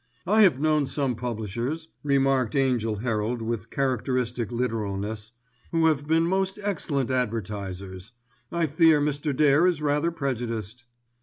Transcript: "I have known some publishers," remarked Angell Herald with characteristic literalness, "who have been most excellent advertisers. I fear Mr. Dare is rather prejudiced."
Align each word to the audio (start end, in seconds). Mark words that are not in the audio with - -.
"I 0.25 0.41
have 0.41 0.59
known 0.59 0.87
some 0.87 1.13
publishers," 1.15 1.89
remarked 2.01 2.55
Angell 2.55 2.95
Herald 3.03 3.39
with 3.43 3.69
characteristic 3.69 4.51
literalness, 4.51 5.31
"who 5.71 5.85
have 5.85 6.07
been 6.07 6.25
most 6.25 6.57
excellent 6.63 7.11
advertisers. 7.11 8.11
I 8.51 8.65
fear 8.65 8.99
Mr. 8.99 9.31
Dare 9.37 9.67
is 9.67 9.79
rather 9.79 10.09
prejudiced." 10.09 10.85